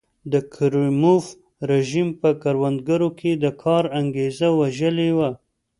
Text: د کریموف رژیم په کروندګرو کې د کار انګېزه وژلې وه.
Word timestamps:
د 0.31 0.33
کریموف 0.53 1.25
رژیم 1.71 2.07
په 2.21 2.29
کروندګرو 2.43 3.09
کې 3.19 3.31
د 3.43 3.45
کار 3.63 3.83
انګېزه 3.99 4.47
وژلې 4.59 5.09
وه. 5.17 5.29